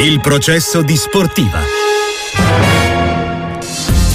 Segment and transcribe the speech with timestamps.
[0.00, 1.60] Il processo di sportiva.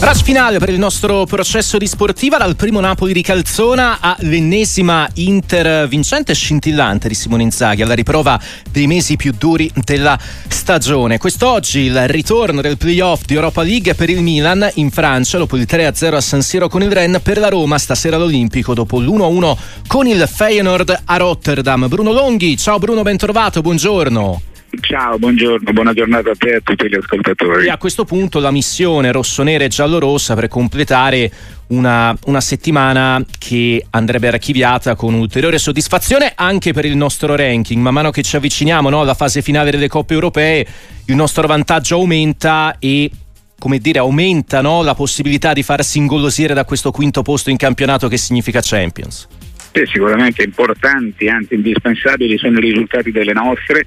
[0.00, 5.86] Rush finale per il nostro processo di sportiva dal primo Napoli di Calzona all'ennesima Inter
[5.88, 8.40] vincente e scintillante di Simone Inzaghi alla riprova
[8.70, 11.18] dei mesi più duri della stagione.
[11.18, 15.66] Quest'oggi il ritorno del playoff di Europa League per il Milan in Francia dopo il
[15.68, 19.56] 3-0 a San Siro con il Ren per la Roma stasera all'Olimpico dopo l'1-1
[19.86, 21.88] con il Feyenoord a Rotterdam.
[21.88, 24.52] Bruno Longhi, ciao Bruno, ben trovato, buongiorno.
[24.80, 27.66] Ciao, buongiorno, buona giornata a te e a tutti gli ascoltatori.
[27.66, 31.30] E a questo punto la missione rossonera e giallorossa per completare
[31.68, 37.80] una, una, settimana che andrebbe archiviata con ulteriore soddisfazione anche per il nostro ranking.
[37.80, 40.66] Man mano che ci avviciniamo no, alla fase finale delle coppe europee,
[41.06, 43.10] il nostro vantaggio aumenta e
[43.58, 48.08] come dire, aumenta no, la possibilità di farsi ingolosire da questo quinto posto in campionato
[48.08, 49.26] che significa Champions.
[49.72, 53.86] Sì, sicuramente importanti, anzi indispensabili sono i risultati delle nostre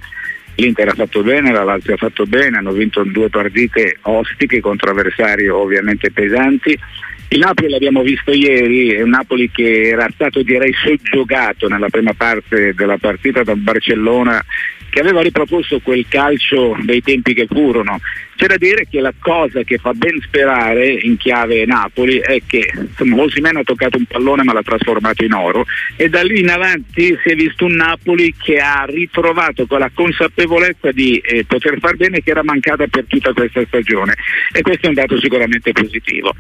[0.58, 4.92] l'Inter ha fatto bene, la Lazio ha fatto bene, hanno vinto due partite ostiche contro
[4.92, 6.78] avversari ovviamente pesanti.
[7.30, 12.14] Il Napoli l'abbiamo visto ieri, è un Napoli che era stato direi soggiogato nella prima
[12.14, 14.44] parte della partita da Barcellona
[14.90, 18.00] che aveva riproposto quel calcio dei tempi che furono.
[18.36, 22.72] C'è da dire che la cosa che fa ben sperare in chiave Napoli è che
[22.72, 25.66] insomma, Osimene ha toccato un pallone ma l'ha trasformato in oro
[25.96, 30.92] e da lì in avanti si è visto un Napoli che ha ritrovato quella consapevolezza
[30.92, 34.14] di eh, poter far bene che era mancata per tutta questa stagione
[34.52, 36.36] e questo è un dato sicuramente positivo.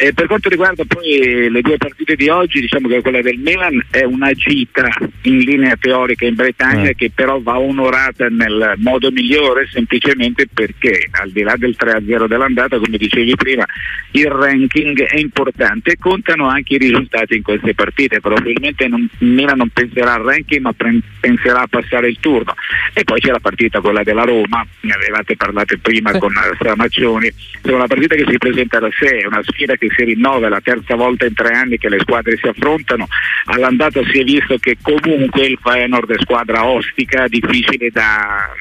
[0.00, 3.84] Eh, per quanto riguarda poi le due partite di oggi, diciamo che quella del Milan
[3.90, 4.88] è una gita
[5.22, 6.94] in linea teorica in Bretagna eh.
[6.94, 7.89] che però va onorata
[8.28, 13.64] nel modo migliore semplicemente perché al di là del 3-0 dell'andata, come dicevi prima,
[14.12, 18.20] il ranking è importante e contano anche i risultati in queste partite.
[18.20, 22.54] Probabilmente non, Milan non penserà al ranking ma pre- penserà a passare il turno.
[22.92, 27.32] E poi c'è la partita, quella della Roma, ne avevate parlato prima con Stramaccioni,
[27.62, 30.50] è una partita che si presenta da sé, è una sfida che si rinnova, è
[30.50, 33.06] la terza volta in tre anni che le squadre si affrontano.
[33.46, 38.52] All'andata si è visto che comunque il Feyenoord è squadra ostica, difficile da,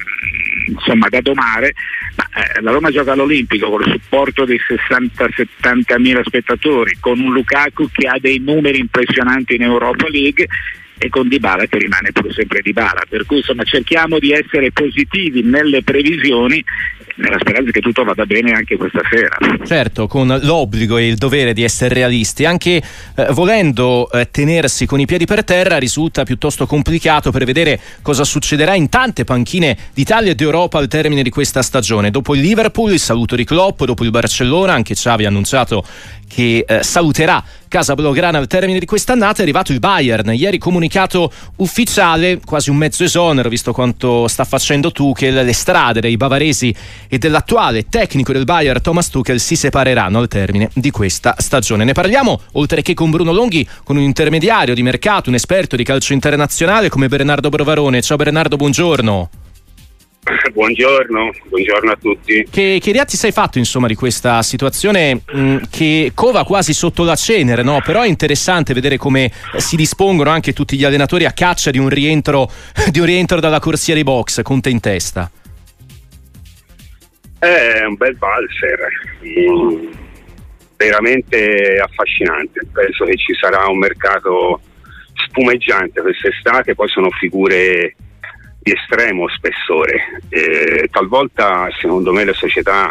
[0.68, 1.74] insomma, da domare,
[2.16, 7.34] ma eh, la Roma gioca all'Olimpico con il supporto dei 60-70 mila spettatori, con un
[7.34, 10.48] Lukaku che ha dei numeri impressionanti in Europa League
[10.98, 13.04] e con Dybala che rimane pure sempre Dybala.
[13.08, 16.64] Per cui insomma cerchiamo di essere positivi nelle previsioni
[17.20, 19.38] nella speranza che tutto vada bene anche questa sera.
[19.66, 22.82] Certo, con l'obbligo e il dovere di essere realisti, anche
[23.16, 28.24] eh, volendo eh, tenersi con i piedi per terra risulta piuttosto complicato per vedere cosa
[28.24, 32.10] succederà in tante panchine d'Italia e d'Europa al termine di questa stagione.
[32.12, 35.84] Dopo il Liverpool, il saluto di Klopp, dopo il Barcellona, anche Xavi ha annunciato
[36.28, 40.34] che eh, saluterà Casa Blaugrana al termine di quest'annata è arrivato il Bayern.
[40.34, 46.18] Ieri comunicato ufficiale, quasi un mezzo esonero, visto quanto sta facendo Tuchel, le strade dei
[46.18, 46.76] bavaresi
[47.08, 51.84] e dell'attuale tecnico del Bayern Thomas Tuchel si separeranno al termine di questa stagione.
[51.84, 55.84] Ne parliamo, oltre che con Bruno Longhi, con un intermediario di mercato, un esperto di
[55.84, 58.02] calcio internazionale come Bernardo Brovarone.
[58.02, 59.30] Ciao Bernardo, buongiorno.
[60.54, 62.48] Buongiorno, buongiorno a tutti.
[62.50, 66.74] Che, che idea ti sei fatto insomma di questa situazione mh, mm, che cova quasi
[66.74, 67.82] sotto la cenere, no?
[67.84, 71.90] però è interessante vedere come si dispongono anche tutti gli allenatori a caccia di un
[71.90, 72.50] rientro,
[72.92, 75.30] di un rientro dalla corsia di box con te in testa.
[77.40, 78.88] È un bel valzer,
[79.26, 79.88] mm,
[80.76, 82.68] veramente affascinante.
[82.72, 84.60] Penso che ci sarà un mercato
[85.14, 87.96] spumeggiante quest'estate, poi sono figure
[88.70, 90.22] di estremo spessore.
[90.30, 92.90] Eh, talvolta, secondo me, le società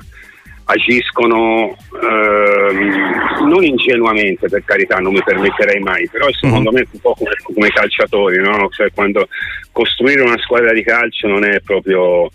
[0.64, 6.82] agiscono ehm, non ingenuamente, per carità, non mi permetterei mai, però secondo mm-hmm.
[6.82, 8.68] me un po' come, come calciatori, no?
[8.70, 9.28] cioè, quando
[9.72, 12.28] costruire una squadra di calcio non è proprio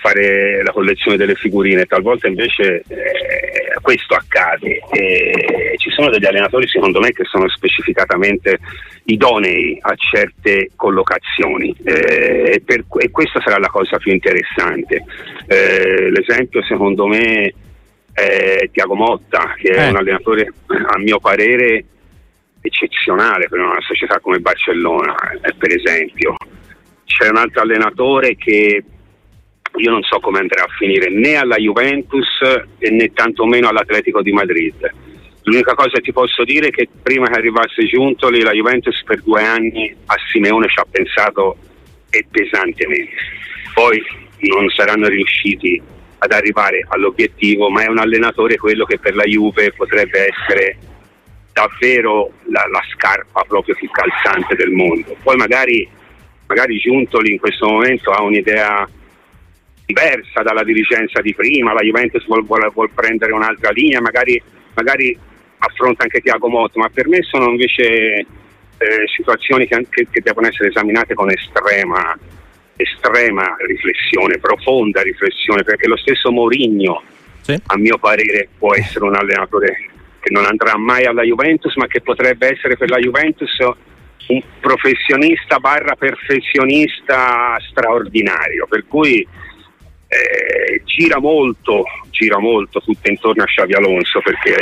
[0.00, 4.80] fare la collezione delle figurine, talvolta invece eh, questo accade.
[4.92, 8.58] E ci sono degli allenatori secondo me che sono specificatamente
[9.04, 15.04] idonei a certe collocazioni eh, e, per, e, questa sarà la cosa più interessante.
[15.46, 17.54] Eh, l'esempio secondo me
[18.12, 19.88] è Tiago Motta, che è eh.
[19.90, 21.84] un allenatore a mio parere
[22.60, 26.34] eccezionale per una società come Barcellona, eh, per esempio.
[27.04, 28.82] C'è un altro allenatore che
[29.76, 32.26] io non so come andrà a finire né alla Juventus
[32.78, 34.92] né tantomeno all'Atletico di Madrid.
[35.42, 39.42] L'unica cosa ti posso dire è che prima che arrivasse Giuntoli la Juventus per due
[39.44, 41.56] anni a Simeone ci ha pensato
[42.10, 43.14] e pesantemente.
[43.72, 44.02] Poi
[44.40, 45.80] non saranno riusciti
[46.18, 50.78] ad arrivare all'obiettivo, ma è un allenatore quello che per la Juve potrebbe essere
[51.52, 55.16] davvero la, la scarpa proprio più calzante del mondo.
[55.22, 55.88] Poi magari,
[56.46, 58.88] magari Giuntoli in questo momento ha un'idea
[59.86, 64.40] diversa dalla dirigenza di prima, la Juventus vuole vuol, vuol prendere un'altra linea, magari,
[64.74, 65.16] magari,
[65.58, 68.26] affronta anche Tiago Moto, ma per me sono invece eh,
[69.14, 72.18] situazioni che, che, che, devono essere esaminate con estrema,
[72.76, 77.02] estrema riflessione, profonda riflessione, perché lo stesso Mourinho,
[77.40, 77.58] sì.
[77.64, 79.90] a mio parere, può essere un allenatore
[80.20, 83.56] che non andrà mai alla Juventus, ma che potrebbe essere per la Juventus
[84.28, 89.26] un professionista barra perfezionista straordinario, per cui
[90.16, 94.54] eh, gira molto, gira molto tutto intorno a Xavi Alonso perché,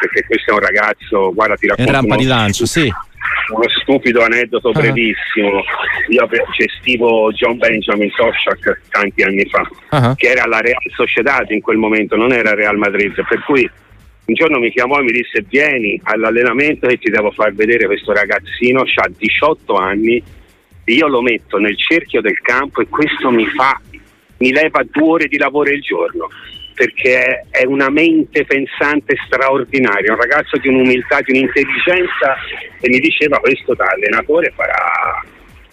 [0.00, 2.92] perché questo è un ragazzo, guarda ti racconto rampa di lancio, sì.
[3.52, 4.80] uno stupido aneddoto uh-huh.
[4.80, 5.62] brevissimo,
[6.08, 10.14] io gestivo John Benjamin Toshak tanti anni fa, uh-huh.
[10.14, 13.68] che era la Real Sociedad in quel momento, non era Real Madrid, per cui
[14.30, 18.12] un giorno mi chiamò e mi disse vieni all'allenamento e ti devo far vedere questo
[18.12, 20.22] ragazzino, ha 18 anni,
[20.84, 23.80] io lo metto nel cerchio del campo e questo mi fa
[24.40, 26.28] mi leva due ore di lavoro il giorno
[26.74, 32.36] perché è una mente pensante straordinaria, un ragazzo di un'umiltà, di un'intelligenza
[32.80, 35.22] e mi diceva questo da allenatore farà,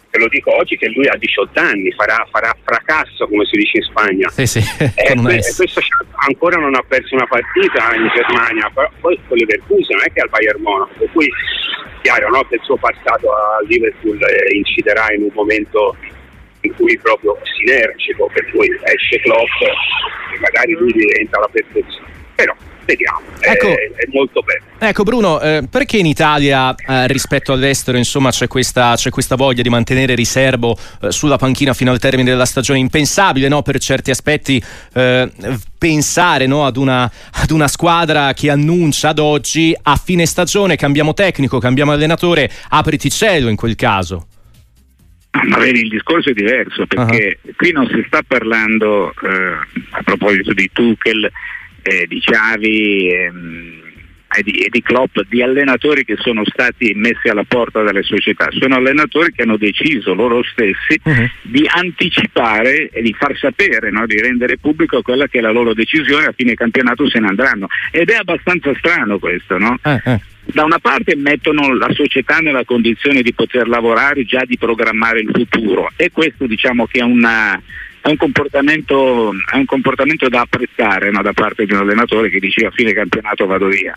[0.09, 3.77] te lo dico oggi che lui ha 18 anni, farà, farà fracasso come si dice
[3.77, 4.29] in Spagna.
[4.31, 5.79] Sì, sì, e, questo
[6.27, 10.19] ancora non ha perso una partita in Germania, però poi con Leverkusen non è che
[10.19, 11.31] al Bayern Monaco, per cui
[12.01, 15.95] chiaro no, che il suo passato a Liverpool eh, inciderà in un momento
[16.67, 19.61] in cui proprio sinergico, per cui esce Klopp
[20.33, 22.15] e magari lui diventa la perfezione.
[22.35, 22.53] Però
[22.85, 24.63] vediamo, ecco, è, è, molto bello.
[24.77, 29.61] Ecco Bruno, eh, perché in Italia eh, rispetto all'estero insomma, c'è, questa, c'è, questa, voglia
[29.61, 32.79] di mantenere riservo eh, sulla panchina fino al termine della stagione?
[32.79, 34.63] Impensabile no, per certi aspetti
[34.93, 35.31] eh,
[35.77, 41.13] pensare no, ad, una, ad una squadra che annuncia ad oggi a fine stagione cambiamo
[41.13, 44.27] tecnico, cambiamo allenatore, apriti cielo in quel caso.
[45.45, 47.53] Ma vedi, il discorso è diverso perché uh-huh.
[47.55, 49.57] qui non si sta parlando eh,
[49.91, 51.29] a proposito di Tuchel,
[51.83, 53.86] eh, di Xavi ehm,
[54.35, 58.47] e, di, e di Klopp, di allenatori che sono stati messi alla porta dalle società,
[58.51, 61.29] sono allenatori che hanno deciso loro stessi uh-huh.
[61.43, 64.05] di anticipare e di far sapere, no?
[64.05, 67.67] di rendere pubblico quella che è la loro decisione, a fine campionato se ne andranno.
[67.91, 69.77] Ed è abbastanza strano questo, no?
[69.83, 70.19] Uh-huh
[70.49, 75.29] da una parte mettono la società nella condizione di poter lavorare già di programmare il
[75.33, 77.61] futuro e questo diciamo che è, una,
[78.07, 81.21] è, un, comportamento, è un, comportamento, da apprezzare no?
[81.21, 83.93] da parte di un allenatore che dice a fine campionato vado via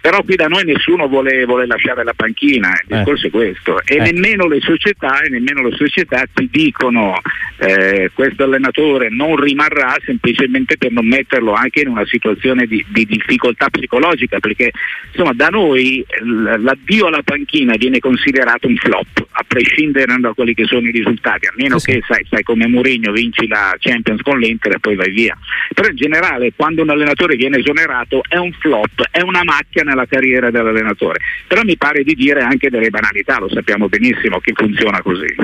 [0.00, 2.96] però qui da noi nessuno vuole, vuole lasciare la panchina, il eh.
[2.98, 4.00] discorso è questo, e eh.
[4.00, 7.20] nemmeno le società, e nemmeno le società ti dicono
[7.58, 13.06] eh, questo allenatore non rimarrà semplicemente per non metterlo anche in una situazione di, di
[13.06, 14.70] difficoltà psicologica, perché
[15.10, 20.64] insomma da noi l'addio alla panchina viene considerato un flop, a prescindere da quelli che
[20.64, 24.38] sono i risultati, a meno sì, che sai, sai come Mourinho vinci la Champions con
[24.38, 25.36] l'Inter e poi vai via.
[25.74, 30.06] Però in generale quando un allenatore viene esonerato è un flop, è una macchia nella
[30.06, 31.20] carriera dell'allenatore.
[31.46, 35.34] Però mi pare di dire anche delle banalità, lo sappiamo benissimo che funziona così.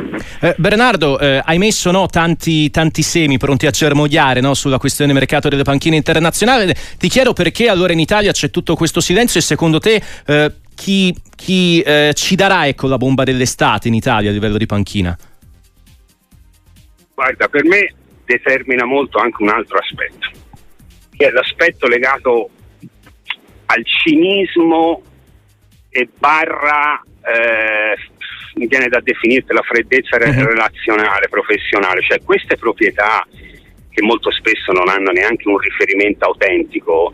[0.41, 5.12] Eh, Bernardo, eh, hai messo no, tanti, tanti, semi pronti a germogliare no, sulla questione
[5.12, 6.73] mercato delle panchine internazionali.
[6.99, 11.14] Ti chiedo perché allora in Italia c'è tutto questo silenzio e secondo te eh, chi,
[11.35, 15.17] chi eh, ci darà ecco, la bomba dell'estate in Italia a livello di panchina?
[17.14, 17.94] Guarda, per me
[18.25, 20.31] determina molto anche un altro aspetto,
[21.17, 22.51] che è l'aspetto legato
[23.67, 25.03] al cinismo
[25.91, 27.97] e barra eh,
[28.55, 30.47] mi viene da definire la freddezza uh-huh.
[30.47, 33.27] relazionale, professionale, cioè queste proprietà
[33.91, 37.13] che molto spesso non hanno neanche un riferimento autentico,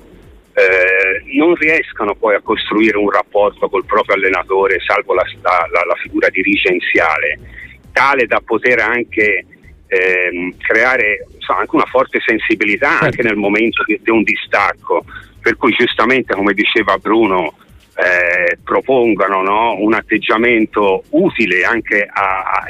[0.54, 5.94] eh, non riescono poi a costruire un rapporto col proprio allenatore, salvo la, la, la
[5.96, 7.38] figura dirigenziale,
[7.92, 9.44] tale da poter anche
[9.86, 13.04] ehm, creare so, anche una forte sensibilità certo.
[13.04, 15.04] anche nel momento di, di un distacco
[15.40, 17.54] per cui giustamente come diceva Bruno
[17.94, 19.76] eh, propongano no?
[19.78, 22.64] un atteggiamento utile anche a, a, a,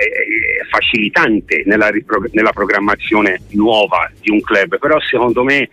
[0.68, 1.90] facilitante nella,
[2.32, 5.68] nella programmazione nuova di un club, però secondo me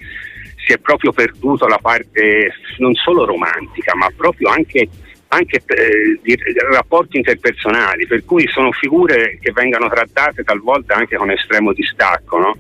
[0.64, 4.88] si è proprio perduto la parte non solo romantica ma proprio anche
[5.30, 6.38] anche eh, di
[6.72, 12.56] rapporti interpersonali, per cui sono figure che vengono trattate talvolta anche con estremo distacco, no?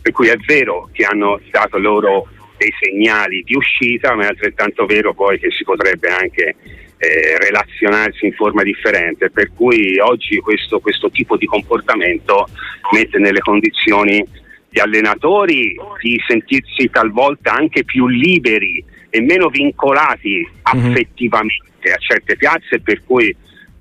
[0.00, 2.28] per cui è vero che hanno dato loro
[2.62, 6.54] dei segnali di uscita, ma è altrettanto vero poi che si potrebbe anche
[6.96, 12.46] eh, relazionarsi in forma differente, per cui oggi questo, questo tipo di comportamento
[12.92, 14.24] mette nelle condizioni
[14.68, 20.86] gli allenatori di sentirsi talvolta anche più liberi e meno vincolati mhm.
[20.86, 23.34] affettivamente a certe piazze, per cui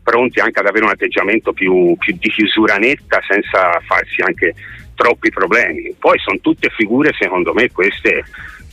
[0.04, 4.56] pronti anche ad avere un atteggiamento più, più di chiusura netta senza farsi anche
[4.96, 5.94] troppi problemi.
[5.98, 8.24] Poi sono tutte figure, secondo me, queste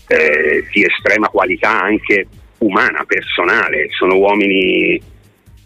[0.08, 2.26] eh, di estrema qualità anche
[2.58, 5.00] umana, personale, sono uomini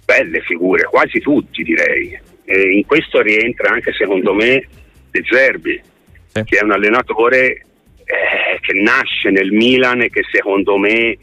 [0.04, 2.18] belle figure, quasi tutti direi.
[2.44, 4.66] E in questo rientra anche secondo me
[5.10, 5.80] De Zerbi,
[6.26, 6.42] sì.
[6.44, 7.64] che è un allenatore
[8.04, 11.16] eh, che nasce nel Milan e che secondo me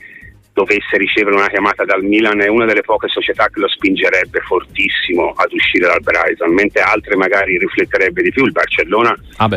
[0.54, 5.32] dovesse ricevere una chiamata dal Milan è una delle poche società che lo spingerebbe fortissimo
[5.32, 8.46] ad uscire dal Brighton, mentre altre magari rifletterebbe di più.
[8.46, 9.48] Il Barcellona, ah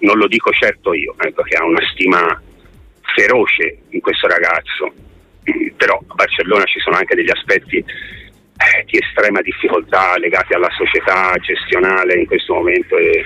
[0.00, 2.40] non lo dico certo io, ecco, che ha una stima
[3.14, 4.92] feroce in questo ragazzo,
[5.76, 7.76] però a Barcellona ci sono anche degli aspetti
[8.60, 13.24] eh, di estrema difficoltà legati alla società gestionale in questo momento e,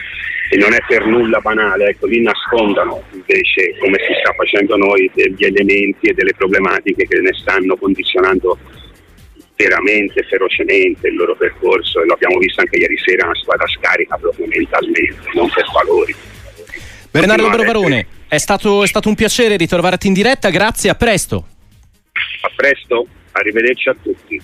[0.51, 5.11] e non è per nulla banale, ecco, lì nascondano invece come si sta facendo noi
[5.13, 8.57] degli elementi e delle problematiche che ne stanno condizionando
[9.57, 14.17] veramente ferocemente il loro percorso e lo abbiamo visto anche ieri sera una squadra scarica
[14.17, 16.15] proprio mentalmente, non per valori.
[17.11, 21.47] Bernardo Brovarone, è stato, è stato un piacere ritrovarti in diretta, grazie, a presto.
[22.41, 24.41] A presto, arrivederci a tutti.